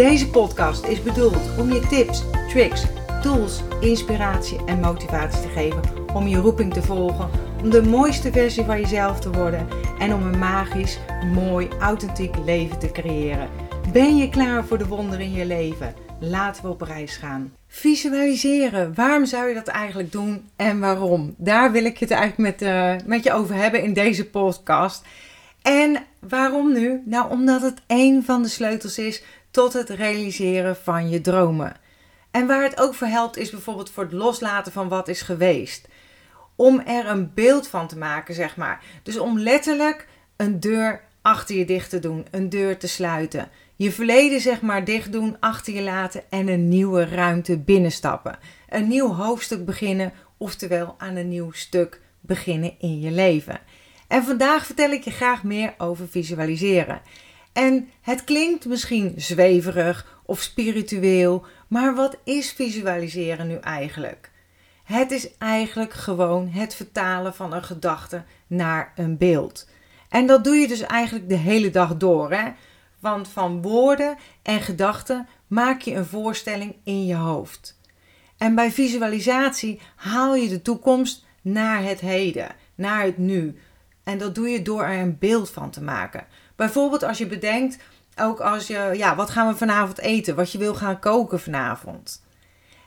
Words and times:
Deze 0.00 0.30
podcast 0.30 0.84
is 0.84 1.02
bedoeld 1.02 1.58
om 1.58 1.72
je 1.72 1.86
tips, 1.86 2.22
tricks, 2.48 2.84
tools, 3.22 3.60
inspiratie 3.80 4.64
en 4.66 4.80
motivatie 4.80 5.40
te 5.40 5.48
geven 5.48 5.80
om 6.14 6.26
je 6.26 6.36
roeping 6.36 6.72
te 6.72 6.82
volgen, 6.82 7.30
om 7.62 7.70
de 7.70 7.82
mooiste 7.82 8.32
versie 8.32 8.64
van 8.64 8.80
jezelf 8.80 9.20
te 9.20 9.30
worden 9.30 9.68
en 9.98 10.14
om 10.14 10.22
een 10.22 10.38
magisch, 10.38 10.98
mooi, 11.34 11.68
authentiek 11.80 12.36
leven 12.44 12.78
te 12.78 12.90
creëren. 12.90 13.48
Ben 13.92 14.16
je 14.16 14.28
klaar 14.28 14.64
voor 14.64 14.78
de 14.78 14.86
wonderen 14.86 15.24
in 15.24 15.32
je 15.32 15.46
leven? 15.46 15.94
Laten 16.20 16.62
we 16.62 16.68
op 16.68 16.80
reis 16.80 17.16
gaan. 17.16 17.52
Visualiseren. 17.66 18.94
Waarom 18.94 19.26
zou 19.26 19.48
je 19.48 19.54
dat 19.54 19.68
eigenlijk 19.68 20.12
doen 20.12 20.48
en 20.56 20.80
waarom? 20.80 21.34
Daar 21.36 21.72
wil 21.72 21.84
ik 21.84 21.98
het 21.98 22.10
eigenlijk 22.10 22.58
met, 22.58 22.68
uh, 22.68 22.94
met 23.06 23.24
je 23.24 23.32
over 23.32 23.54
hebben 23.54 23.82
in 23.82 23.92
deze 23.92 24.30
podcast. 24.30 25.04
En 25.62 25.96
waarom 26.18 26.72
nu? 26.72 27.02
Nou, 27.04 27.30
omdat 27.30 27.62
het 27.62 27.82
een 27.86 28.22
van 28.24 28.42
de 28.42 28.48
sleutels 28.48 28.98
is 28.98 29.22
tot 29.50 29.72
het 29.72 29.88
realiseren 29.88 30.76
van 30.76 31.08
je 31.08 31.20
dromen. 31.20 31.76
En 32.30 32.46
waar 32.46 32.62
het 32.62 32.80
ook 32.80 32.94
voor 32.94 33.06
helpt 33.06 33.36
is 33.36 33.50
bijvoorbeeld 33.50 33.90
voor 33.90 34.02
het 34.02 34.12
loslaten 34.12 34.72
van 34.72 34.88
wat 34.88 35.08
is 35.08 35.22
geweest. 35.22 35.88
Om 36.56 36.80
er 36.80 37.06
een 37.06 37.34
beeld 37.34 37.68
van 37.68 37.88
te 37.88 37.98
maken, 37.98 38.34
zeg 38.34 38.56
maar. 38.56 38.84
Dus 39.02 39.18
om 39.18 39.38
letterlijk 39.38 40.06
een 40.36 40.60
deur 40.60 41.00
achter 41.22 41.56
je 41.56 41.64
dicht 41.64 41.90
te 41.90 41.98
doen, 41.98 42.26
een 42.30 42.48
deur 42.48 42.78
te 42.78 42.88
sluiten. 42.88 43.48
Je 43.76 43.92
verleden 43.92 44.40
zeg 44.40 44.60
maar 44.60 44.84
dicht 44.84 45.12
doen, 45.12 45.36
achter 45.40 45.74
je 45.74 45.82
laten 45.82 46.22
en 46.30 46.48
een 46.48 46.68
nieuwe 46.68 47.04
ruimte 47.04 47.58
binnenstappen. 47.58 48.38
Een 48.68 48.88
nieuw 48.88 49.14
hoofdstuk 49.14 49.64
beginnen, 49.64 50.12
oftewel 50.36 50.94
aan 50.98 51.16
een 51.16 51.28
nieuw 51.28 51.52
stuk 51.52 52.00
beginnen 52.20 52.74
in 52.78 53.00
je 53.00 53.10
leven. 53.10 53.60
En 54.08 54.24
vandaag 54.24 54.66
vertel 54.66 54.90
ik 54.90 55.04
je 55.04 55.10
graag 55.10 55.42
meer 55.42 55.74
over 55.78 56.08
visualiseren. 56.08 57.00
En 57.52 57.88
het 58.00 58.24
klinkt 58.24 58.64
misschien 58.64 59.14
zweverig 59.16 60.20
of 60.24 60.40
spiritueel, 60.40 61.44
maar 61.68 61.94
wat 61.94 62.16
is 62.24 62.52
visualiseren 62.52 63.46
nu 63.46 63.56
eigenlijk? 63.56 64.30
Het 64.84 65.10
is 65.10 65.36
eigenlijk 65.38 65.92
gewoon 65.92 66.48
het 66.48 66.74
vertalen 66.74 67.34
van 67.34 67.52
een 67.52 67.64
gedachte 67.64 68.24
naar 68.46 68.92
een 68.96 69.16
beeld. 69.16 69.68
En 70.08 70.26
dat 70.26 70.44
doe 70.44 70.54
je 70.54 70.68
dus 70.68 70.80
eigenlijk 70.80 71.28
de 71.28 71.36
hele 71.36 71.70
dag 71.70 71.96
door. 71.96 72.32
Hè? 72.32 72.50
Want 72.98 73.28
van 73.28 73.62
woorden 73.62 74.16
en 74.42 74.60
gedachten 74.60 75.28
maak 75.46 75.80
je 75.80 75.94
een 75.94 76.06
voorstelling 76.06 76.76
in 76.84 77.06
je 77.06 77.14
hoofd. 77.14 77.78
En 78.36 78.54
bij 78.54 78.70
visualisatie 78.70 79.80
haal 79.96 80.34
je 80.34 80.48
de 80.48 80.62
toekomst 80.62 81.26
naar 81.42 81.82
het 81.82 82.00
heden, 82.00 82.48
naar 82.74 83.02
het 83.02 83.18
nu. 83.18 83.58
En 84.04 84.18
dat 84.18 84.34
doe 84.34 84.48
je 84.48 84.62
door 84.62 84.82
er 84.82 85.00
een 85.00 85.18
beeld 85.18 85.50
van 85.50 85.70
te 85.70 85.82
maken. 85.82 86.26
Bijvoorbeeld 86.60 87.02
als 87.02 87.18
je 87.18 87.26
bedenkt, 87.26 87.78
ook 88.16 88.40
als 88.40 88.66
je, 88.66 88.90
ja, 88.96 89.16
wat 89.16 89.30
gaan 89.30 89.48
we 89.48 89.56
vanavond 89.56 89.98
eten? 89.98 90.34
Wat 90.34 90.52
je 90.52 90.58
wil 90.58 90.74
gaan 90.74 90.98
koken 90.98 91.40
vanavond. 91.40 92.24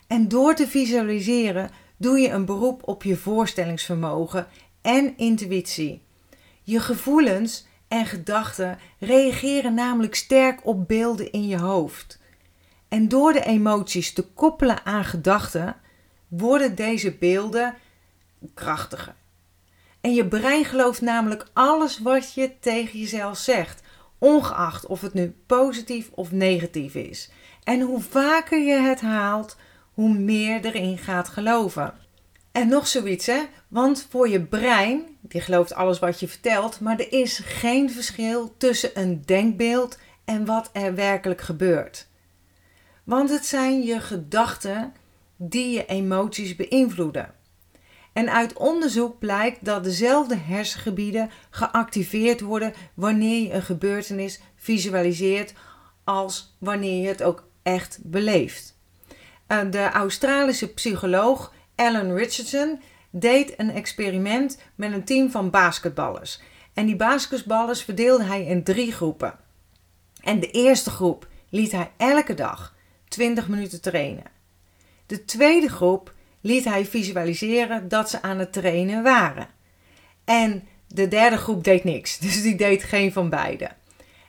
En 0.06 0.28
door 0.28 0.54
te 0.54 0.66
visualiseren 0.68 1.70
doe 1.96 2.18
je 2.18 2.28
een 2.28 2.44
beroep 2.44 2.88
op 2.88 3.02
je 3.02 3.16
voorstellingsvermogen 3.16 4.46
en 4.82 5.16
intuïtie. 5.16 6.02
Je 6.62 6.80
gevoelens 6.80 7.66
en 7.88 8.06
gedachten 8.06 8.78
reageren 8.98 9.74
namelijk 9.74 10.14
sterk 10.14 10.66
op 10.66 10.88
beelden 10.88 11.32
in 11.32 11.46
je 11.48 11.58
hoofd. 11.58 12.20
En 12.88 13.08
door 13.08 13.32
de 13.32 13.44
emoties 13.44 14.12
te 14.12 14.22
koppelen 14.22 14.84
aan 14.84 15.04
gedachten, 15.04 15.76
worden 16.28 16.74
deze 16.74 17.12
beelden 17.12 17.74
krachtiger. 18.54 19.14
En 20.04 20.14
je 20.14 20.28
brein 20.28 20.64
gelooft 20.64 21.00
namelijk 21.00 21.46
alles 21.52 21.98
wat 21.98 22.34
je 22.34 22.58
tegen 22.60 22.98
jezelf 22.98 23.38
zegt, 23.38 23.82
ongeacht 24.18 24.86
of 24.86 25.00
het 25.00 25.14
nu 25.14 25.36
positief 25.46 26.10
of 26.14 26.32
negatief 26.32 26.94
is. 26.94 27.30
En 27.62 27.80
hoe 27.80 28.00
vaker 28.00 28.58
je 28.58 28.74
het 28.74 29.00
haalt, 29.00 29.56
hoe 29.92 30.14
meer 30.14 30.64
erin 30.64 30.98
gaat 30.98 31.28
geloven. 31.28 31.94
En 32.52 32.68
nog 32.68 32.86
zoiets, 32.86 33.26
hè? 33.26 33.40
Want 33.68 34.06
voor 34.10 34.28
je 34.28 34.40
brein, 34.40 35.02
die 35.20 35.40
gelooft 35.40 35.74
alles 35.74 35.98
wat 35.98 36.20
je 36.20 36.28
vertelt, 36.28 36.80
maar 36.80 36.98
er 36.98 37.12
is 37.12 37.38
geen 37.44 37.90
verschil 37.90 38.54
tussen 38.56 38.90
een 39.00 39.22
denkbeeld 39.24 39.98
en 40.24 40.44
wat 40.44 40.70
er 40.72 40.94
werkelijk 40.94 41.40
gebeurt. 41.40 42.08
Want 43.04 43.30
het 43.30 43.46
zijn 43.46 43.82
je 43.82 44.00
gedachten 44.00 44.92
die 45.36 45.70
je 45.70 45.86
emoties 45.86 46.56
beïnvloeden. 46.56 47.42
En 48.14 48.30
uit 48.32 48.52
onderzoek 48.52 49.18
blijkt 49.18 49.64
dat 49.64 49.84
dezelfde 49.84 50.36
hersengebieden 50.36 51.30
geactiveerd 51.50 52.40
worden 52.40 52.74
wanneer 52.94 53.42
je 53.42 53.52
een 53.52 53.62
gebeurtenis 53.62 54.40
visualiseert 54.56 55.52
als 56.04 56.56
wanneer 56.58 57.02
je 57.02 57.08
het 57.08 57.22
ook 57.22 57.48
echt 57.62 57.98
beleeft. 58.02 58.78
Eh, 59.46 59.60
de 59.70 59.90
Australische 59.90 60.72
psycholoog 60.72 61.52
Alan 61.74 62.14
Richardson 62.14 62.80
deed 63.10 63.54
een 63.56 63.70
experiment 63.70 64.58
met 64.74 64.92
een 64.92 65.04
team 65.04 65.30
van 65.30 65.50
basketballers. 65.50 66.40
En 66.74 66.86
die 66.86 66.96
basketballers 66.96 67.82
verdeelde 67.82 68.24
hij 68.24 68.44
in 68.44 68.62
drie 68.62 68.92
groepen. 68.92 69.38
En 70.22 70.40
de 70.40 70.50
eerste 70.50 70.90
groep 70.90 71.26
liet 71.48 71.72
hij 71.72 71.90
elke 71.96 72.34
dag 72.34 72.74
20 73.08 73.48
minuten 73.48 73.80
trainen. 73.80 74.24
De 75.06 75.24
tweede 75.24 75.68
groep 75.68 76.13
liet 76.44 76.64
hij 76.64 76.86
visualiseren 76.86 77.88
dat 77.88 78.10
ze 78.10 78.22
aan 78.22 78.38
het 78.38 78.52
trainen 78.52 79.02
waren. 79.02 79.46
En 80.24 80.64
de 80.88 81.08
derde 81.08 81.36
groep 81.36 81.64
deed 81.64 81.84
niks, 81.84 82.18
dus 82.24 82.42
die 82.42 82.56
deed 82.56 82.82
geen 82.82 83.12
van 83.12 83.28
beide. 83.28 83.70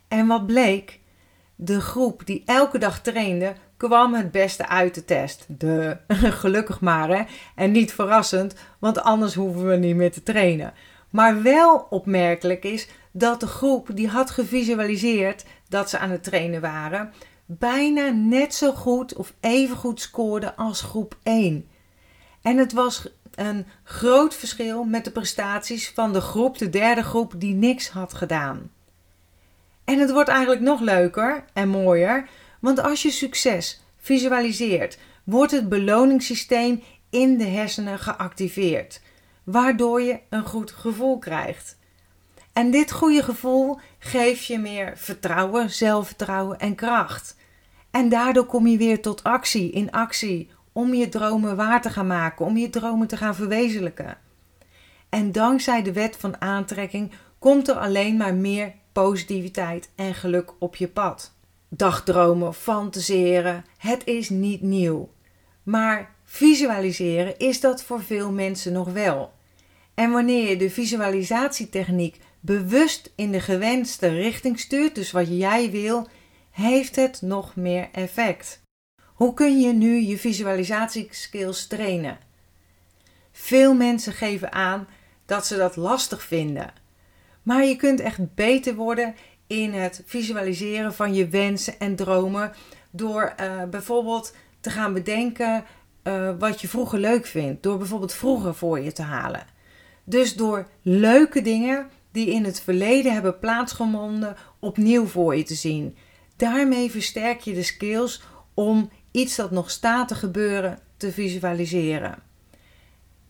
En 0.07 0.27
wat 0.27 0.45
bleek? 0.45 0.99
De 1.55 1.81
groep 1.81 2.25
die 2.25 2.43
elke 2.45 2.77
dag 2.77 3.01
trainde, 3.01 3.53
kwam 3.77 4.13
het 4.13 4.31
beste 4.31 4.67
uit 4.67 4.95
de 4.95 5.05
test. 5.05 5.45
De, 5.47 5.97
gelukkig 6.41 6.81
maar 6.81 7.09
hè. 7.09 7.23
En 7.55 7.71
niet 7.71 7.93
verrassend, 7.93 8.55
want 8.79 9.01
anders 9.01 9.33
hoeven 9.33 9.67
we 9.67 9.75
niet 9.75 9.95
meer 9.95 10.11
te 10.11 10.23
trainen. 10.23 10.73
Maar 11.09 11.41
wel 11.41 11.87
opmerkelijk 11.89 12.63
is 12.63 12.87
dat 13.11 13.39
de 13.39 13.47
groep 13.47 13.89
die 13.93 14.07
had 14.07 14.29
gevisualiseerd 14.31 15.45
dat 15.69 15.89
ze 15.89 15.97
aan 15.97 16.09
het 16.09 16.23
trainen 16.23 16.61
waren, 16.61 17.13
bijna 17.45 18.09
net 18.09 18.53
zo 18.53 18.71
goed 18.71 19.15
of 19.15 19.33
even 19.39 19.75
goed 19.75 20.01
scoorde 20.01 20.55
als 20.55 20.81
groep 20.81 21.17
1. 21.23 21.69
En 22.45 22.57
het 22.57 22.73
was 22.73 23.07
een 23.35 23.65
groot 23.83 24.35
verschil 24.35 24.83
met 24.83 25.03
de 25.03 25.11
prestaties 25.11 25.89
van 25.89 26.13
de 26.13 26.21
groep, 26.21 26.57
de 26.57 26.69
derde 26.69 27.03
groep, 27.03 27.33
die 27.37 27.53
niks 27.53 27.89
had 27.89 28.13
gedaan. 28.13 28.71
En 29.83 29.99
het 29.99 30.11
wordt 30.11 30.29
eigenlijk 30.29 30.61
nog 30.61 30.79
leuker 30.79 31.45
en 31.53 31.69
mooier, 31.69 32.29
want 32.59 32.79
als 32.79 33.01
je 33.01 33.11
succes 33.11 33.81
visualiseert, 33.97 34.97
wordt 35.23 35.51
het 35.51 35.69
beloningssysteem 35.69 36.83
in 37.09 37.37
de 37.37 37.45
hersenen 37.45 37.99
geactiveerd, 37.99 39.01
waardoor 39.43 40.01
je 40.01 40.19
een 40.29 40.45
goed 40.45 40.71
gevoel 40.71 41.17
krijgt. 41.17 41.77
En 42.53 42.71
dit 42.71 42.91
goede 42.91 43.23
gevoel 43.23 43.79
geeft 43.99 44.45
je 44.45 44.59
meer 44.59 44.93
vertrouwen, 44.95 45.69
zelfvertrouwen 45.69 46.59
en 46.59 46.75
kracht. 46.75 47.35
En 47.91 48.09
daardoor 48.09 48.45
kom 48.45 48.67
je 48.67 48.77
weer 48.77 49.01
tot 49.01 49.23
actie, 49.23 49.71
in 49.71 49.91
actie, 49.91 50.49
om 50.77 50.93
je 50.93 51.09
dromen 51.09 51.55
waar 51.55 51.81
te 51.81 51.89
gaan 51.89 52.07
maken, 52.07 52.45
om 52.45 52.57
je 52.57 52.69
dromen 52.69 53.07
te 53.07 53.17
gaan 53.17 53.35
verwezenlijken. 53.35 54.17
En 55.09 55.31
dankzij 55.31 55.81
de 55.81 55.93
wet 55.93 56.17
van 56.17 56.41
aantrekking 56.41 57.11
komt 57.39 57.67
er 57.67 57.75
alleen 57.75 58.17
maar 58.17 58.33
meer 58.33 58.73
positiviteit 58.91 59.89
en 59.95 60.13
geluk 60.13 60.53
op 60.59 60.75
je 60.75 60.87
pad. 60.87 61.33
Dagdromen, 61.69 62.53
fantaseren, 62.53 63.65
het 63.77 64.01
is 64.05 64.29
niet 64.29 64.61
nieuw. 64.61 65.09
Maar 65.63 66.15
visualiseren 66.23 67.37
is 67.37 67.59
dat 67.59 67.83
voor 67.83 68.03
veel 68.03 68.31
mensen 68.31 68.73
nog 68.73 68.91
wel. 68.91 69.33
En 69.93 70.11
wanneer 70.11 70.49
je 70.49 70.57
de 70.57 70.69
visualisatietechniek 70.69 72.19
bewust 72.39 73.11
in 73.15 73.31
de 73.31 73.41
gewenste 73.41 74.07
richting 74.07 74.59
stuurt, 74.59 74.95
dus 74.95 75.11
wat 75.11 75.27
jij 75.27 75.71
wil, 75.71 76.07
heeft 76.51 76.95
het 76.95 77.21
nog 77.21 77.55
meer 77.55 77.89
effect. 77.91 78.63
Hoe 79.15 79.33
kun 79.33 79.59
je 79.59 79.73
nu 79.73 79.99
je 80.01 80.17
visualisatieskills 80.17 81.67
trainen? 81.67 82.17
Veel 83.31 83.73
mensen 83.73 84.13
geven 84.13 84.51
aan 84.51 84.87
dat 85.25 85.45
ze 85.45 85.57
dat 85.57 85.75
lastig 85.75 86.23
vinden. 86.23 86.73
Maar 87.43 87.65
je 87.65 87.75
kunt 87.75 87.99
echt 87.99 88.35
beter 88.35 88.75
worden 88.75 89.15
in 89.47 89.73
het 89.73 90.01
visualiseren 90.05 90.93
van 90.93 91.13
je 91.13 91.27
wensen 91.27 91.79
en 91.79 91.95
dromen, 91.95 92.53
door 92.91 93.33
uh, 93.39 93.63
bijvoorbeeld 93.63 94.35
te 94.59 94.69
gaan 94.69 94.93
bedenken 94.93 95.63
uh, 96.03 96.31
wat 96.39 96.61
je 96.61 96.67
vroeger 96.67 96.99
leuk 96.99 97.25
vindt. 97.25 97.63
Door 97.63 97.77
bijvoorbeeld 97.77 98.13
vroeger 98.13 98.55
voor 98.55 98.79
je 98.79 98.91
te 98.91 99.01
halen. 99.01 99.45
Dus 100.03 100.35
door 100.35 100.67
leuke 100.81 101.41
dingen 101.41 101.89
die 102.11 102.29
in 102.29 102.43
het 102.43 102.61
verleden 102.61 103.13
hebben 103.13 103.39
plaatsgevonden 103.39 104.35
opnieuw 104.59 105.05
voor 105.05 105.35
je 105.35 105.43
te 105.43 105.55
zien. 105.55 105.97
Daarmee 106.35 106.91
versterk 106.91 107.41
je 107.41 107.53
de 107.53 107.63
skills 107.63 108.21
om 108.53 108.89
iets 109.15 109.35
dat 109.35 109.51
nog 109.51 109.71
staat 109.71 110.07
te 110.07 110.15
gebeuren 110.15 110.79
te 110.97 111.11
visualiseren. 111.11 112.15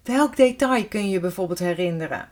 Welk 0.03 0.35
detail 0.35 0.87
kun 0.87 1.09
je 1.09 1.19
bijvoorbeeld 1.19 1.59
herinneren? 1.59 2.29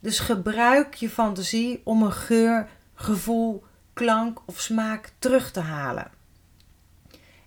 Dus 0.00 0.18
gebruik 0.18 0.94
je 0.94 1.08
fantasie 1.08 1.80
om 1.84 2.02
een 2.02 2.12
geur, 2.12 2.68
gevoel, 2.94 3.64
klank 3.92 4.40
of 4.46 4.60
smaak 4.60 5.12
terug 5.18 5.50
te 5.50 5.60
halen. 5.60 6.10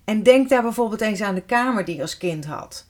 En 0.05 0.23
denk 0.23 0.49
daar 0.49 0.61
bijvoorbeeld 0.61 1.01
eens 1.01 1.21
aan 1.21 1.35
de 1.35 1.41
kamer 1.41 1.85
die 1.85 1.95
je 1.95 2.01
als 2.01 2.17
kind 2.17 2.45
had. 2.45 2.87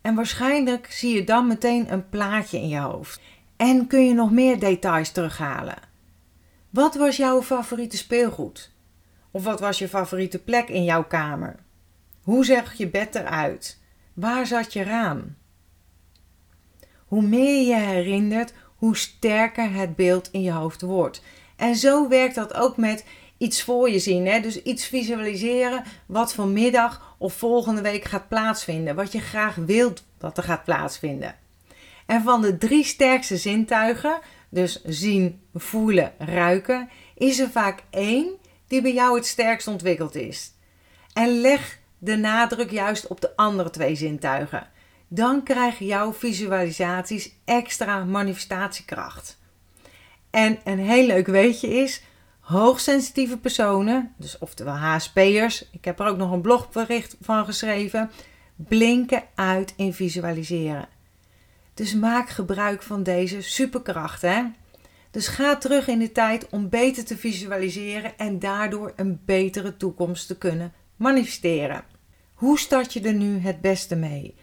En 0.00 0.14
waarschijnlijk 0.14 0.92
zie 0.92 1.14
je 1.14 1.24
dan 1.24 1.46
meteen 1.46 1.92
een 1.92 2.08
plaatje 2.08 2.58
in 2.58 2.68
je 2.68 2.78
hoofd. 2.78 3.20
En 3.56 3.86
kun 3.86 4.06
je 4.06 4.14
nog 4.14 4.30
meer 4.30 4.58
details 4.58 5.10
terughalen. 5.10 5.78
Wat 6.70 6.94
was 6.94 7.16
jouw 7.16 7.42
favoriete 7.42 7.96
speelgoed? 7.96 8.70
Of 9.30 9.44
wat 9.44 9.60
was 9.60 9.78
je 9.78 9.88
favoriete 9.88 10.38
plek 10.38 10.68
in 10.68 10.84
jouw 10.84 11.04
kamer? 11.04 11.56
Hoe 12.22 12.44
zag 12.44 12.74
je 12.74 12.88
bed 12.88 13.14
eruit? 13.14 13.78
Waar 14.14 14.46
zat 14.46 14.72
je 14.72 14.82
raam? 14.82 15.36
Hoe 17.06 17.22
meer 17.22 17.66
je 17.66 17.74
herinnert, 17.74 18.52
hoe 18.76 18.96
sterker 18.96 19.72
het 19.72 19.96
beeld 19.96 20.28
in 20.30 20.42
je 20.42 20.52
hoofd 20.52 20.80
wordt. 20.80 21.22
En 21.56 21.76
zo 21.76 22.08
werkt 22.08 22.34
dat 22.34 22.54
ook 22.54 22.76
met 22.76 23.04
iets 23.38 23.62
voor 23.62 23.90
je 23.90 23.98
zien. 23.98 24.26
Hè? 24.26 24.40
Dus 24.40 24.62
iets 24.62 24.86
visualiseren 24.86 25.82
wat 26.06 26.34
vanmiddag 26.34 27.16
of 27.18 27.34
volgende 27.34 27.80
week 27.80 28.04
gaat 28.04 28.28
plaatsvinden. 28.28 28.94
Wat 28.94 29.12
je 29.12 29.20
graag 29.20 29.54
wilt 29.54 30.04
dat 30.18 30.36
er 30.36 30.42
gaat 30.42 30.64
plaatsvinden. 30.64 31.36
En 32.06 32.22
van 32.22 32.42
de 32.42 32.58
drie 32.58 32.84
sterkste 32.84 33.36
zintuigen, 33.36 34.20
dus 34.48 34.82
zien, 34.84 35.40
voelen, 35.54 36.12
ruiken, 36.18 36.88
is 37.14 37.38
er 37.38 37.50
vaak 37.50 37.82
één 37.90 38.30
die 38.66 38.82
bij 38.82 38.92
jou 38.92 39.16
het 39.16 39.26
sterkst 39.26 39.66
ontwikkeld 39.66 40.14
is. 40.14 40.52
En 41.12 41.40
leg 41.40 41.80
de 42.04 42.16
nadruk 42.16 42.70
juist 42.70 43.06
op 43.06 43.20
de 43.20 43.36
andere 43.36 43.70
twee 43.70 43.94
zintuigen. 43.94 44.66
Dan 45.08 45.42
krijgen 45.42 45.86
jouw 45.86 46.12
visualisaties 46.12 47.34
extra 47.44 48.04
manifestatiekracht. 48.04 49.38
En 50.30 50.58
een 50.64 50.78
heel 50.78 51.06
leuk 51.06 51.26
weetje 51.26 51.68
is, 51.68 52.02
hoogsensitieve 52.40 53.38
personen, 53.38 54.14
dus 54.16 54.38
oftewel 54.38 54.74
HSP'ers, 54.74 55.68
ik 55.72 55.84
heb 55.84 56.00
er 56.00 56.06
ook 56.06 56.16
nog 56.16 56.32
een 56.32 56.40
blogbericht 56.40 57.16
van 57.20 57.44
geschreven, 57.44 58.10
blinken 58.56 59.22
uit 59.34 59.74
in 59.76 59.94
visualiseren. 59.94 60.88
Dus 61.74 61.94
maak 61.94 62.28
gebruik 62.28 62.82
van 62.82 63.02
deze 63.02 63.42
superkracht. 63.42 64.22
Hè? 64.22 64.42
Dus 65.10 65.28
ga 65.28 65.56
terug 65.56 65.88
in 65.88 65.98
de 65.98 66.12
tijd 66.12 66.48
om 66.50 66.68
beter 66.68 67.04
te 67.04 67.16
visualiseren 67.16 68.18
en 68.18 68.38
daardoor 68.38 68.92
een 68.96 69.20
betere 69.24 69.76
toekomst 69.76 70.26
te 70.26 70.38
kunnen 70.38 70.72
manifesteren. 70.96 71.91
Hoe 72.42 72.58
start 72.58 72.92
je 72.92 73.00
er 73.00 73.14
nu 73.14 73.38
het 73.38 73.60
beste 73.60 73.96
mee? 73.96 74.34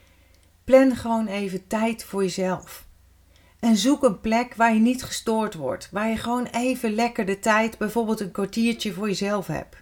Plan 0.64 0.96
gewoon 0.96 1.28
even 1.28 1.68
tijd 1.68 2.04
voor 2.04 2.24
jezelf. 2.24 2.86
En 3.60 3.78
zoek 3.78 4.04
een 4.04 4.20
plek 4.20 4.56
waar 4.56 4.74
je 4.74 4.80
niet 4.80 5.04
gestoord 5.04 5.54
wordt, 5.54 5.90
waar 5.92 6.10
je 6.10 6.18
gewoon 6.18 6.46
even 6.46 6.94
lekker 6.94 7.26
de 7.26 7.40
tijd, 7.40 7.78
bijvoorbeeld 7.78 8.20
een 8.20 8.32
kwartiertje 8.32 8.94
voor 8.94 9.08
jezelf 9.08 9.48
hebt. 9.48 9.76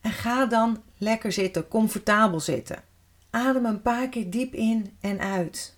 En 0.00 0.10
ga 0.10 0.46
dan 0.46 0.82
lekker 0.98 1.32
zitten, 1.32 1.68
comfortabel 1.68 2.40
zitten. 2.40 2.82
Adem 3.30 3.66
een 3.66 3.82
paar 3.82 4.08
keer 4.08 4.30
diep 4.30 4.54
in 4.54 4.96
en 5.00 5.20
uit. 5.20 5.76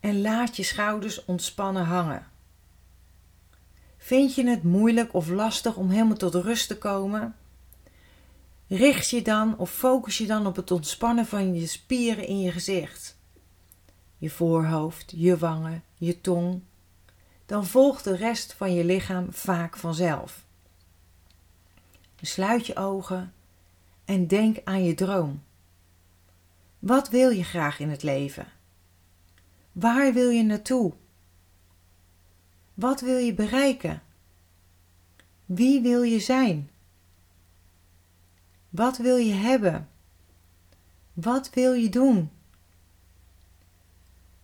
En 0.00 0.20
laat 0.20 0.56
je 0.56 0.62
schouders 0.62 1.24
ontspannen 1.24 1.84
hangen. 1.84 2.26
Vind 3.96 4.34
je 4.34 4.48
het 4.48 4.62
moeilijk 4.62 5.14
of 5.14 5.28
lastig 5.28 5.76
om 5.76 5.90
helemaal 5.90 6.16
tot 6.16 6.34
rust 6.34 6.68
te 6.68 6.78
komen? 6.78 7.34
Richt 8.68 9.10
je 9.10 9.22
dan 9.22 9.58
of 9.58 9.70
focus 9.70 10.18
je 10.18 10.26
dan 10.26 10.46
op 10.46 10.56
het 10.56 10.70
ontspannen 10.70 11.26
van 11.26 11.54
je 11.54 11.66
spieren 11.66 12.26
in 12.26 12.40
je 12.40 12.52
gezicht 12.52 13.18
je 14.18 14.30
voorhoofd, 14.30 15.12
je 15.16 15.36
wangen, 15.36 15.84
je 15.94 16.20
tong, 16.20 16.60
dan 17.46 17.66
volgt 17.66 18.04
de 18.04 18.16
rest 18.16 18.52
van 18.52 18.74
je 18.74 18.84
lichaam 18.84 19.32
vaak 19.32 19.76
vanzelf. 19.76 20.44
Sluit 22.20 22.66
je 22.66 22.76
ogen 22.76 23.32
en 24.04 24.26
denk 24.26 24.56
aan 24.64 24.84
je 24.84 24.94
droom. 24.94 25.42
Wat 26.78 27.08
wil 27.08 27.30
je 27.30 27.44
graag 27.44 27.78
in 27.78 27.90
het 27.90 28.02
leven? 28.02 28.46
Waar 29.72 30.12
wil 30.12 30.28
je 30.28 30.42
naartoe? 30.42 30.92
Wat 32.74 33.00
wil 33.00 33.18
je 33.18 33.34
bereiken? 33.34 34.02
Wie 35.44 35.80
wil 35.80 36.02
je 36.02 36.20
zijn? 36.20 36.70
Wat 38.78 38.96
wil 38.96 39.16
je 39.16 39.32
hebben? 39.32 39.88
Wat 41.12 41.50
wil 41.54 41.72
je 41.72 41.88
doen? 41.88 42.30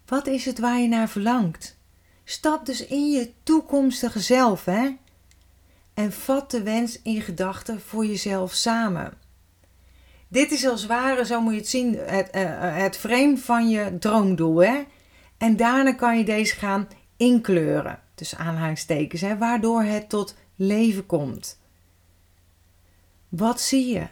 Wat 0.06 0.26
is 0.26 0.44
het 0.44 0.58
waar 0.58 0.78
je 0.78 0.88
naar 0.88 1.08
verlangt? 1.08 1.78
Stap 2.24 2.66
dus 2.66 2.86
in 2.86 3.10
je 3.10 3.32
toekomstige 3.42 4.20
zelf, 4.20 4.64
hè? 4.64 4.96
En 5.94 6.12
vat 6.12 6.50
de 6.50 6.62
wens 6.62 7.02
in 7.02 7.20
gedachten 7.20 7.80
voor 7.80 8.06
jezelf 8.06 8.52
samen. 8.52 9.12
Dit 10.28 10.50
is 10.50 10.66
als 10.66 10.86
ware, 10.86 11.26
zo 11.26 11.40
moet 11.40 11.52
je 11.52 11.58
het 11.58 11.68
zien, 11.68 11.96
het, 11.98 12.36
uh, 12.36 12.76
het 12.76 12.96
frame 12.96 13.38
van 13.38 13.68
je 13.68 13.98
droomdoel, 13.98 14.56
hè? 14.56 14.82
En 15.38 15.56
daarna 15.56 15.92
kan 15.92 16.18
je 16.18 16.24
deze 16.24 16.54
gaan 16.54 16.88
inkleuren, 17.16 18.00
tussen 18.14 18.38
aanhalingstekens, 18.38 19.20
hè? 19.20 19.38
Waardoor 19.38 19.82
het 19.82 20.08
tot 20.08 20.36
leven 20.56 21.06
komt. 21.06 21.58
Wat 23.28 23.60
zie 23.60 23.86
je? 23.86 24.06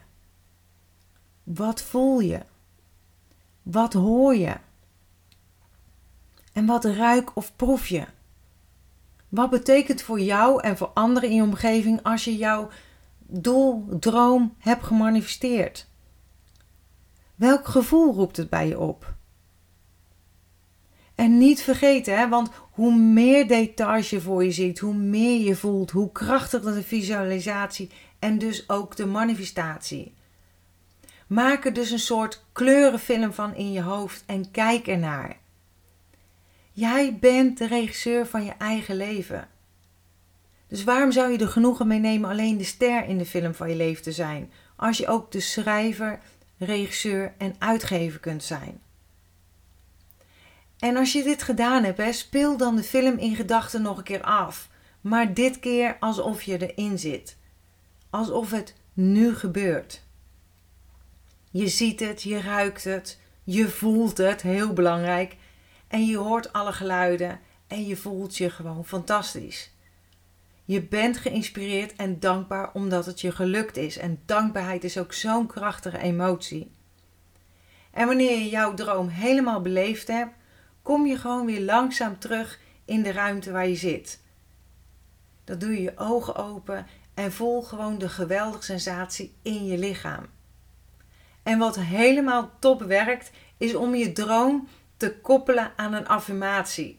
Wat 1.42 1.82
voel 1.82 2.20
je? 2.20 2.40
Wat 3.62 3.92
hoor 3.92 4.34
je? 4.36 4.56
En 6.52 6.66
wat 6.66 6.84
ruik 6.84 7.36
of 7.36 7.56
proef 7.56 7.86
je? 7.86 8.04
Wat 9.28 9.50
betekent 9.50 10.02
voor 10.02 10.20
jou 10.20 10.62
en 10.62 10.76
voor 10.76 10.90
anderen 10.94 11.28
in 11.28 11.34
je 11.34 11.42
omgeving 11.42 12.02
als 12.02 12.24
je 12.24 12.36
jouw 12.36 12.68
doel, 13.18 13.86
droom 14.00 14.54
hebt 14.58 14.84
gemanifesteerd? 14.84 15.86
Welk 17.34 17.68
gevoel 17.68 18.14
roept 18.14 18.36
het 18.36 18.50
bij 18.50 18.68
je 18.68 18.78
op? 18.78 19.14
En 21.14 21.38
niet 21.38 21.62
vergeten, 21.62 22.18
hè, 22.18 22.28
want 22.28 22.50
hoe 22.70 22.94
meer 22.96 23.48
details 23.48 24.10
je 24.10 24.20
voor 24.20 24.44
je 24.44 24.52
ziet, 24.52 24.78
hoe 24.78 24.94
meer 24.94 25.40
je 25.40 25.56
voelt, 25.56 25.90
hoe 25.90 26.12
krachtiger 26.12 26.74
de 26.74 26.82
visualisatie 26.82 27.90
en 28.18 28.38
dus 28.38 28.68
ook 28.68 28.96
de 28.96 29.06
manifestatie. 29.06 30.14
Maak 31.32 31.64
er 31.64 31.72
dus 31.72 31.90
een 31.90 31.98
soort 31.98 32.44
kleurenfilm 32.52 33.32
van 33.32 33.54
in 33.54 33.72
je 33.72 33.82
hoofd 33.82 34.22
en 34.26 34.50
kijk 34.50 34.86
ernaar. 34.86 35.36
Jij 36.72 37.16
bent 37.20 37.58
de 37.58 37.66
regisseur 37.66 38.26
van 38.26 38.44
je 38.44 38.52
eigen 38.58 38.96
leven. 38.96 39.48
Dus 40.68 40.84
waarom 40.84 41.12
zou 41.12 41.32
je 41.32 41.38
er 41.38 41.48
genoegen 41.48 41.86
mee 41.86 41.98
nemen 41.98 42.30
alleen 42.30 42.56
de 42.56 42.64
ster 42.64 43.04
in 43.04 43.18
de 43.18 43.26
film 43.26 43.54
van 43.54 43.68
je 43.68 43.76
leven 43.76 44.02
te 44.02 44.12
zijn, 44.12 44.52
als 44.76 44.98
je 44.98 45.08
ook 45.08 45.32
de 45.32 45.40
schrijver, 45.40 46.20
regisseur 46.58 47.34
en 47.38 47.54
uitgever 47.58 48.20
kunt 48.20 48.42
zijn? 48.42 48.80
En 50.78 50.96
als 50.96 51.12
je 51.12 51.22
dit 51.22 51.42
gedaan 51.42 51.84
hebt, 51.84 52.14
speel 52.14 52.56
dan 52.56 52.76
de 52.76 52.82
film 52.82 53.18
in 53.18 53.36
gedachten 53.36 53.82
nog 53.82 53.96
een 53.96 54.04
keer 54.04 54.22
af. 54.22 54.68
Maar 55.00 55.34
dit 55.34 55.60
keer 55.60 55.96
alsof 56.00 56.42
je 56.42 56.68
erin 56.68 56.98
zit. 56.98 57.36
Alsof 58.10 58.50
het 58.50 58.74
nu 58.92 59.34
gebeurt. 59.34 60.01
Je 61.52 61.68
ziet 61.68 62.00
het, 62.00 62.22
je 62.22 62.40
ruikt 62.40 62.84
het, 62.84 63.18
je 63.44 63.68
voelt 63.68 64.18
het, 64.18 64.42
heel 64.42 64.72
belangrijk. 64.72 65.36
En 65.88 66.06
je 66.06 66.16
hoort 66.16 66.52
alle 66.52 66.72
geluiden 66.72 67.40
en 67.66 67.86
je 67.86 67.96
voelt 67.96 68.36
je 68.36 68.50
gewoon 68.50 68.84
fantastisch. 68.84 69.70
Je 70.64 70.82
bent 70.82 71.16
geïnspireerd 71.16 71.96
en 71.96 72.20
dankbaar 72.20 72.72
omdat 72.72 73.06
het 73.06 73.20
je 73.20 73.32
gelukt 73.32 73.76
is. 73.76 73.98
En 73.98 74.22
dankbaarheid 74.26 74.84
is 74.84 74.98
ook 74.98 75.12
zo'n 75.12 75.46
krachtige 75.46 75.98
emotie. 75.98 76.70
En 77.90 78.06
wanneer 78.06 78.38
je 78.38 78.48
jouw 78.48 78.74
droom 78.74 79.08
helemaal 79.08 79.60
beleefd 79.60 80.08
hebt, 80.08 80.34
kom 80.82 81.06
je 81.06 81.16
gewoon 81.16 81.46
weer 81.46 81.60
langzaam 81.60 82.18
terug 82.18 82.60
in 82.84 83.02
de 83.02 83.12
ruimte 83.12 83.50
waar 83.50 83.68
je 83.68 83.76
zit. 83.76 84.20
Dan 85.44 85.58
doe 85.58 85.70
je 85.70 85.82
je 85.82 85.92
ogen 85.96 86.34
open 86.34 86.86
en 87.14 87.32
voel 87.32 87.62
gewoon 87.62 87.98
de 87.98 88.08
geweldige 88.08 88.62
sensatie 88.62 89.34
in 89.42 89.66
je 89.66 89.78
lichaam. 89.78 90.26
En 91.42 91.58
wat 91.58 91.78
helemaal 91.78 92.50
top 92.58 92.82
werkt, 92.82 93.30
is 93.56 93.74
om 93.74 93.94
je 93.94 94.12
droom 94.12 94.68
te 94.96 95.16
koppelen 95.22 95.72
aan 95.76 95.92
een 95.92 96.08
affirmatie. 96.08 96.98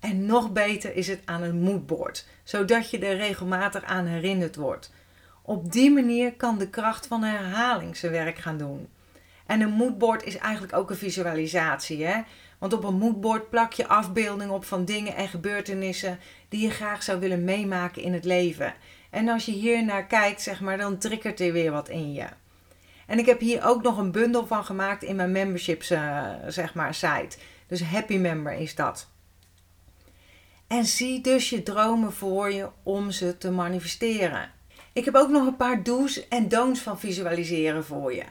En 0.00 0.26
nog 0.26 0.52
beter 0.52 0.96
is 0.96 1.08
het 1.08 1.20
aan 1.24 1.42
een 1.42 1.60
moodboard, 1.60 2.26
zodat 2.44 2.90
je 2.90 2.98
er 2.98 3.16
regelmatig 3.16 3.84
aan 3.84 4.06
herinnerd 4.06 4.56
wordt. 4.56 4.92
Op 5.42 5.72
die 5.72 5.90
manier 5.90 6.32
kan 6.32 6.58
de 6.58 6.68
kracht 6.68 7.06
van 7.06 7.22
herhaling 7.22 7.96
zijn 7.96 8.12
werk 8.12 8.38
gaan 8.38 8.58
doen. 8.58 8.88
En 9.46 9.60
een 9.60 9.72
moodboard 9.72 10.24
is 10.24 10.36
eigenlijk 10.36 10.72
ook 10.72 10.90
een 10.90 10.96
visualisatie. 10.96 12.04
Hè? 12.04 12.20
Want 12.58 12.72
op 12.72 12.84
een 12.84 12.98
moodboard 12.98 13.50
plak 13.50 13.72
je 13.72 13.86
afbeeldingen 13.86 14.54
op 14.54 14.64
van 14.64 14.84
dingen 14.84 15.16
en 15.16 15.28
gebeurtenissen 15.28 16.18
die 16.48 16.60
je 16.60 16.70
graag 16.70 17.02
zou 17.02 17.20
willen 17.20 17.44
meemaken 17.44 18.02
in 18.02 18.12
het 18.12 18.24
leven. 18.24 18.74
En 19.10 19.28
als 19.28 19.44
je 19.44 19.52
hier 19.52 19.84
naar 19.84 20.06
kijkt, 20.06 20.42
zeg 20.42 20.60
maar, 20.60 20.78
dan 20.78 20.98
triggert 20.98 21.40
er 21.40 21.52
weer 21.52 21.72
wat 21.72 21.88
in 21.88 22.12
je. 22.12 22.26
En 23.10 23.18
ik 23.18 23.26
heb 23.26 23.40
hier 23.40 23.64
ook 23.64 23.82
nog 23.82 23.98
een 23.98 24.12
bundel 24.12 24.46
van 24.46 24.64
gemaakt 24.64 25.02
in 25.02 25.16
mijn 25.16 25.32
memberships, 25.32 25.90
uh, 25.90 26.28
zeg 26.46 26.74
maar, 26.74 26.94
site. 26.94 27.36
Dus 27.66 27.82
Happy 27.82 28.16
Member 28.16 28.52
is 28.52 28.74
dat. 28.74 29.08
En 30.66 30.84
zie 30.84 31.20
dus 31.20 31.50
je 31.50 31.62
dromen 31.62 32.12
voor 32.12 32.52
je 32.52 32.68
om 32.82 33.10
ze 33.10 33.38
te 33.38 33.50
manifesteren. 33.50 34.50
Ik 34.92 35.04
heb 35.04 35.14
ook 35.14 35.28
nog 35.28 35.46
een 35.46 35.56
paar 35.56 35.82
do's 35.82 36.28
en 36.28 36.48
don'ts 36.48 36.80
van 36.80 37.00
visualiseren 37.00 37.84
voor 37.84 38.14
je. 38.14 38.24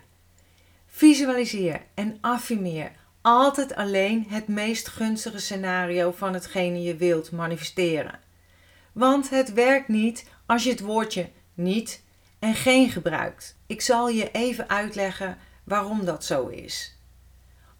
Visualiseer 0.88 1.81
en 1.93 2.17
affirmeer 2.21 2.91
altijd 3.21 3.75
alleen 3.75 4.25
het 4.29 4.48
meest 4.48 4.88
gunstige 4.88 5.39
scenario 5.39 6.12
van 6.12 6.33
hetgene 6.33 6.83
je 6.83 6.95
wilt 6.95 7.31
manifesteren. 7.31 8.19
Want 8.91 9.29
het 9.29 9.53
werkt 9.53 9.88
niet 9.88 10.25
als 10.45 10.63
je 10.63 10.69
het 10.69 10.79
woordje 10.79 11.29
niet 11.53 12.07
en 12.39 12.55
geen 12.55 12.89
gebruikt. 12.89 13.58
Ik 13.65 13.81
zal 13.81 14.10
je 14.10 14.31
even 14.31 14.69
uitleggen 14.69 15.38
waarom 15.63 16.05
dat 16.05 16.25
zo 16.25 16.48
is. 16.48 16.98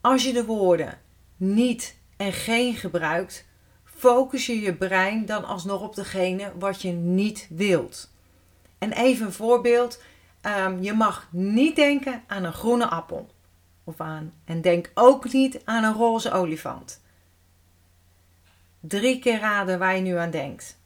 Als 0.01 0.24
je 0.24 0.34
de 0.34 0.46
woorden 0.46 1.00
niet 1.38 1.98
en 2.18 2.34
geen 2.34 2.75
gebruikt, 2.75 3.46
focus 3.84 4.46
je 4.46 4.60
je 4.60 4.75
brein 4.75 5.25
dan 5.25 5.46
alsnog 5.46 5.82
op 5.82 5.96
degene 5.96 6.51
wat 6.60 6.82
je 6.82 6.92
niet 6.92 7.48
wilt. 7.50 8.12
En 8.78 8.92
even 8.92 9.25
een 9.25 9.34
voorbeeld. 9.34 10.01
Ehm, 10.42 10.82
je 10.82 10.94
mag 10.94 11.28
niet 11.32 11.75
denken 11.75 12.24
aan 12.28 12.44
een 12.44 12.54
groene 12.54 12.88
appel. 12.88 13.30
Of 13.84 14.01
aan. 14.01 14.34
En 14.46 14.62
denk 14.62 14.92
ook 14.94 15.32
niet 15.32 15.62
aan 15.66 15.84
een 15.84 15.94
roze 15.94 16.32
olifant. 16.32 17.01
Drie 18.80 19.20
keer 19.20 19.39
raden 19.39 19.80
waar 19.80 19.96
je 19.96 20.01
nu 20.01 20.16
aan 20.16 20.32
denkt. 20.32 20.78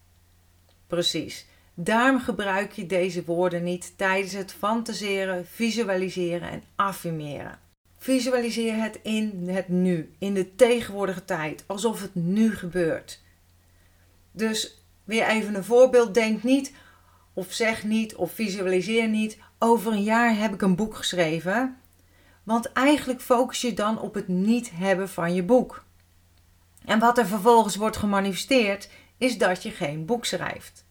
Precies. 0.87 1.45
Daarom 1.73 2.19
gebruik 2.19 2.71
je 2.71 2.85
deze 2.85 3.23
woorden 3.23 3.63
niet 3.63 3.93
tijdens 3.97 4.33
het 4.33 4.53
fantaseren, 4.53 5.45
visualiseren 5.47 6.49
en 6.49 6.63
affirmeren. 6.75 7.59
Visualiseer 7.97 8.81
het 8.81 8.99
in 9.03 9.49
het 9.49 9.67
nu, 9.67 10.13
in 10.17 10.33
de 10.33 10.55
tegenwoordige 10.55 11.25
tijd, 11.25 11.63
alsof 11.67 12.01
het 12.01 12.15
nu 12.15 12.55
gebeurt. 12.55 13.21
Dus 14.31 14.83
weer 15.03 15.27
even 15.27 15.55
een 15.55 15.63
voorbeeld. 15.63 16.13
Denk 16.13 16.43
niet 16.43 16.73
of 17.33 17.53
zeg 17.53 17.83
niet 17.83 18.15
of 18.15 18.31
visualiseer 18.31 19.07
niet. 19.07 19.37
Over 19.59 19.91
een 19.91 20.03
jaar 20.03 20.37
heb 20.37 20.53
ik 20.53 20.61
een 20.61 20.75
boek 20.75 20.95
geschreven. 20.95 21.77
Want 22.43 22.71
eigenlijk 22.71 23.21
focus 23.21 23.61
je 23.61 23.73
dan 23.73 23.99
op 23.99 24.13
het 24.13 24.27
niet 24.27 24.71
hebben 24.73 25.09
van 25.09 25.35
je 25.35 25.43
boek. 25.43 25.83
En 26.85 26.99
wat 26.99 27.17
er 27.17 27.27
vervolgens 27.27 27.75
wordt 27.75 27.97
gemanifesteerd, 27.97 28.89
is 29.17 29.37
dat 29.37 29.63
je 29.63 29.69
geen 29.69 30.05
boek 30.05 30.25
schrijft. 30.25 30.85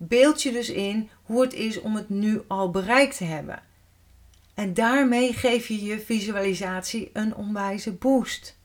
Beeld 0.00 0.42
je 0.42 0.52
dus 0.52 0.70
in 0.70 1.10
hoe 1.22 1.42
het 1.42 1.52
is 1.52 1.80
om 1.80 1.94
het 1.96 2.08
nu 2.08 2.42
al 2.46 2.70
bereikt 2.70 3.16
te 3.16 3.24
hebben. 3.24 3.62
En 4.54 4.74
daarmee 4.74 5.32
geef 5.32 5.68
je 5.68 5.84
je 5.84 6.00
visualisatie 6.00 7.10
een 7.12 7.34
onwijze 7.34 7.92
boost. 7.92 8.58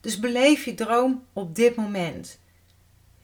Dus 0.00 0.18
beleef 0.18 0.64
je 0.64 0.74
droom 0.74 1.24
op 1.32 1.54
dit 1.54 1.76
moment. 1.76 2.40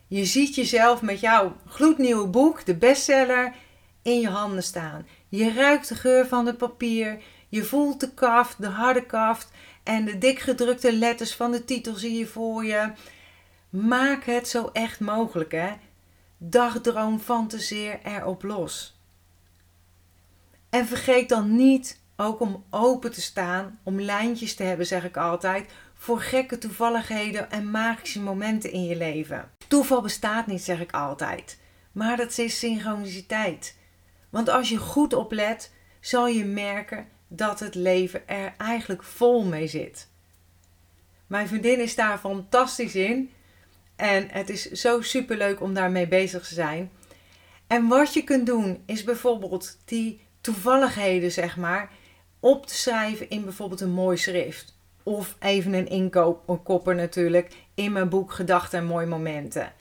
Je 0.07 0.25
ziet 0.25 0.55
jezelf 0.55 1.03
met 1.03 1.21
jouw 1.21 1.57
gloednieuwe 1.67 2.27
boek, 2.27 2.65
de 2.65 2.75
bestseller, 2.75 3.55
in 4.03 4.21
je 4.21 4.29
handen 4.29 4.63
staan. 4.63 5.07
Je 5.29 5.53
ruikt 5.53 5.89
de 5.89 5.95
geur 5.95 6.27
van 6.27 6.47
het 6.47 6.57
papier. 6.57 7.23
Je 7.49 7.65
voelt 7.65 8.01
de 8.01 8.15
kaft, 8.15 8.63
de 8.63 8.67
harde 8.67 9.07
kaft 9.07 9.51
en 9.83 10.05
de 10.05 10.19
dik 10.19 10.39
gedrukte 10.39 10.93
letters 10.93 11.35
van 11.35 11.51
de 11.51 11.65
titel 11.65 11.95
zie 11.95 12.19
je 12.19 12.27
voor 12.27 12.65
je. 12.65 12.93
Maak 13.71 14.25
het 14.25 14.49
zo 14.49 14.71
echt 14.73 15.01
mogelijk, 15.01 15.53
hè? 15.53 15.73
Dagdroom, 16.39 17.21
fantaseer 17.21 18.01
erop 18.03 18.43
los. 18.43 19.01
En 20.71 20.87
vergeet 20.87 21.29
dan 21.29 21.57
niet 21.57 22.01
ook 22.17 22.41
om 22.41 22.65
open 22.71 23.13
te 23.13 23.21
staan, 23.21 23.79
om 23.83 24.01
lijntjes 24.01 24.55
te 24.55 24.63
hebben, 24.63 24.87
zeg 24.87 25.05
ik 25.05 25.17
altijd, 25.17 25.71
voor 25.95 26.21
gekke 26.21 26.59
toevalligheden 26.59 27.51
en 27.51 27.71
magische 27.71 28.21
momenten 28.21 28.73
in 28.73 28.85
je 28.85 28.97
leven. 28.97 29.51
Toeval 29.69 30.03
bestaat 30.03 30.47
niet, 30.47 30.63
zeg 30.63 30.81
ik 30.81 30.93
altijd, 30.93 31.59
maar 31.93 32.17
dat 32.17 32.39
is 32.39 32.59
synchroniciteit. 32.59 33.77
Want 34.31 34.49
als 34.49 34.69
je 34.69 34.77
goed 34.77 35.13
oplet, 35.13 35.73
zal 36.01 36.27
je 36.27 36.45
merken 36.45 37.07
dat 37.29 37.61
het 37.61 37.75
leven 37.75 38.29
er 38.29 38.55
eigenlijk 38.57 39.03
vol 39.03 39.45
mee 39.45 39.67
zit. 39.67 40.09
Mijn 41.27 41.49
vriendin 41.49 41.81
is 41.81 41.95
daar 41.95 42.19
fantastisch 42.19 42.95
in 42.95 43.31
en 43.99 44.29
het 44.31 44.51
is 44.51 44.71
zo 44.71 45.01
superleuk 45.01 45.61
om 45.61 45.75
daarmee 45.75 46.09
bezig 46.09 46.49
te 46.49 46.55
zijn. 46.55 46.91
En 47.67 47.89
wat 47.89 48.15
je 48.15 48.23
kunt 48.25 48.47
doen 48.47 48.83
is 48.87 49.05
bijvoorbeeld 49.05 49.79
die 49.85 50.21
toevalligheden, 50.41 51.33
zeg 51.33 51.57
maar, 51.57 51.91
op 52.41 52.67
te 52.67 52.75
schrijven 52.75 53.29
in 53.29 53.45
bijvoorbeeld 53.45 53.81
een 53.81 53.91
mooi 53.91 54.17
schrift. 54.17 54.77
Of 55.03 55.37
even 55.41 55.73
een 55.73 55.89
inkoop, 55.89 56.49
een 56.49 56.63
kopper 56.63 56.95
natuurlijk, 56.95 57.55
in 57.75 57.93
mijn 57.93 58.09
boek 58.09 58.33
Gedachten 58.33 58.79
en 58.79 58.85
Mooie 58.85 59.07
Momenten. 59.07 59.73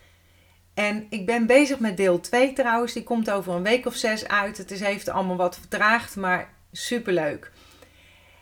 En 0.73 1.05
ik 1.09 1.25
ben 1.25 1.45
bezig 1.45 1.79
met 1.79 1.97
deel 1.97 2.19
2 2.19 2.53
trouwens. 2.53 2.93
Die 2.93 3.03
komt 3.03 3.29
over 3.29 3.53
een 3.53 3.63
week 3.63 3.85
of 3.85 3.95
zes 3.95 4.27
uit. 4.27 4.57
Het 4.57 4.71
is, 4.71 4.79
heeft 4.79 5.09
allemaal 5.09 5.35
wat 5.35 5.57
vertraagd, 5.59 6.15
maar 6.15 6.53
superleuk. 6.71 7.51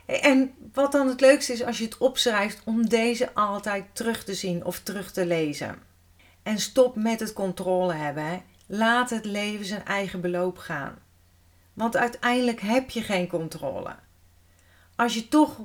En 0.05 0.53
wat 0.73 0.91
dan 0.91 1.07
het 1.07 1.21
leukste 1.21 1.53
is 1.53 1.63
als 1.63 1.77
je 1.77 1.83
het 1.83 1.97
opschrijft 1.97 2.61
om 2.65 2.89
deze 2.89 3.33
altijd 3.33 3.85
terug 3.93 4.23
te 4.23 4.33
zien 4.33 4.65
of 4.65 4.79
terug 4.79 5.11
te 5.11 5.25
lezen. 5.25 5.79
En 6.43 6.59
stop 6.59 6.95
met 6.95 7.19
het 7.19 7.33
controle 7.33 7.93
hebben. 7.93 8.25
Hè. 8.25 8.41
Laat 8.67 9.09
het 9.09 9.25
leven 9.25 9.65
zijn 9.65 9.85
eigen 9.85 10.21
beloop 10.21 10.57
gaan. 10.57 10.97
Want 11.73 11.97
uiteindelijk 11.97 12.61
heb 12.61 12.89
je 12.89 13.01
geen 13.01 13.27
controle. 13.27 13.95
Als 14.95 15.13
je 15.13 15.27
toch 15.27 15.59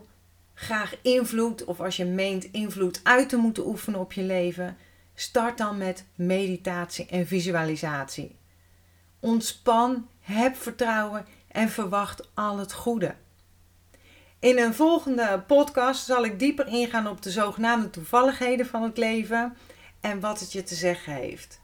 graag 0.54 0.94
invloed 1.02 1.64
of 1.64 1.80
als 1.80 1.96
je 1.96 2.04
meent 2.04 2.44
invloed 2.44 3.00
uit 3.02 3.28
te 3.28 3.36
moeten 3.36 3.66
oefenen 3.66 4.00
op 4.00 4.12
je 4.12 4.22
leven, 4.22 4.76
start 5.14 5.58
dan 5.58 5.78
met 5.78 6.04
meditatie 6.14 7.06
en 7.06 7.26
visualisatie. 7.26 8.36
Ontspan, 9.20 10.08
heb 10.20 10.56
vertrouwen 10.56 11.26
en 11.48 11.68
verwacht 11.68 12.28
al 12.34 12.58
het 12.58 12.72
goede. 12.72 13.14
In 14.40 14.58
een 14.58 14.74
volgende 14.74 15.44
podcast 15.46 16.04
zal 16.04 16.24
ik 16.24 16.38
dieper 16.38 16.66
ingaan 16.66 17.08
op 17.08 17.22
de 17.22 17.30
zogenaamde 17.30 17.90
toevalligheden 17.90 18.66
van 18.66 18.82
het 18.82 18.98
leven 18.98 19.56
en 20.00 20.20
wat 20.20 20.40
het 20.40 20.52
je 20.52 20.62
te 20.62 20.74
zeggen 20.74 21.12
heeft. 21.12 21.60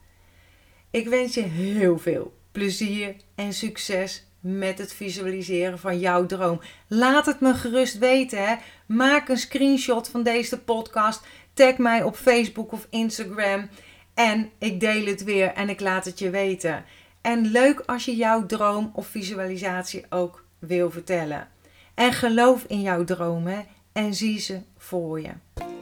Ik 0.90 1.08
wens 1.08 1.34
je 1.34 1.42
heel 1.42 1.98
veel 1.98 2.36
plezier 2.52 3.16
en 3.34 3.52
succes 3.52 4.26
met 4.40 4.78
het 4.78 4.92
visualiseren 4.92 5.78
van 5.78 5.98
jouw 5.98 6.26
droom. 6.26 6.60
Laat 6.86 7.26
het 7.26 7.40
me 7.40 7.54
gerust 7.54 7.98
weten. 7.98 8.58
Maak 8.86 9.28
een 9.28 9.38
screenshot 9.38 10.08
van 10.08 10.22
deze 10.22 10.58
podcast. 10.60 11.26
Tag 11.54 11.78
mij 11.78 12.02
op 12.02 12.16
Facebook 12.16 12.72
of 12.72 12.86
Instagram. 12.90 13.68
En 14.14 14.50
ik 14.58 14.80
deel 14.80 15.06
het 15.06 15.24
weer 15.24 15.52
en 15.52 15.68
ik 15.68 15.80
laat 15.80 16.04
het 16.04 16.18
je 16.18 16.30
weten. 16.30 16.84
En 17.20 17.46
leuk 17.46 17.80
als 17.80 18.04
je 18.04 18.16
jouw 18.16 18.46
droom 18.46 18.90
of 18.94 19.06
visualisatie 19.06 20.04
ook 20.08 20.44
wil 20.58 20.90
vertellen. 20.90 21.54
En 21.96 22.12
geloof 22.12 22.64
in 22.66 22.80
jouw 22.80 23.04
dromen 23.04 23.64
en 23.92 24.14
zie 24.14 24.38
ze 24.38 24.60
voor 24.76 25.20
je. 25.20 25.30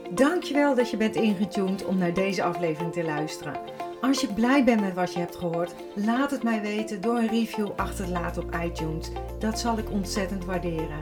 Dankjewel 0.09 0.75
dat 0.75 0.89
je 0.89 0.97
bent 0.97 1.15
ingetuned 1.15 1.85
om 1.85 1.97
naar 1.97 2.13
deze 2.13 2.43
aflevering 2.43 2.93
te 2.93 3.03
luisteren. 3.03 3.59
Als 4.01 4.21
je 4.21 4.33
blij 4.33 4.63
bent 4.63 4.81
met 4.81 4.93
wat 4.93 5.13
je 5.13 5.19
hebt 5.19 5.35
gehoord, 5.35 5.73
laat 5.95 6.31
het 6.31 6.43
mij 6.43 6.61
weten 6.61 7.01
door 7.01 7.17
een 7.17 7.27
review 7.27 7.69
achter 7.75 8.05
te 8.05 8.11
laten 8.11 8.43
op 8.43 8.55
iTunes. 8.63 9.11
Dat 9.39 9.59
zal 9.59 9.77
ik 9.77 9.91
ontzettend 9.91 10.45
waarderen. 10.45 10.99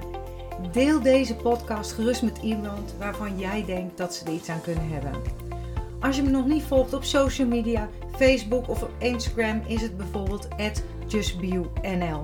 Deel 0.72 1.01
deze 1.01 1.36
podcast 1.36 1.91
gerust 1.91 2.22
met 2.22 2.38
iemand 2.38 2.96
waarvan 2.98 3.39
jij 3.39 3.65
denkt 3.65 3.98
dat 3.98 4.15
ze 4.15 4.25
er 4.25 4.34
iets 4.34 4.50
aan 4.50 4.62
kunnen 4.62 4.89
hebben. 4.89 5.22
Als 6.00 6.15
je 6.15 6.24
me 6.24 6.29
nog 6.29 6.46
niet 6.46 6.63
volgt 6.63 6.93
op 6.93 7.03
social 7.03 7.48
media, 7.48 7.89
Facebook 8.15 8.70
of 8.70 8.84
op 8.84 8.91
Instagram, 8.98 9.62
is 9.67 9.82
het 9.82 9.98
bijvoorbeeld 9.98 10.48
justbio.nl. 11.08 12.24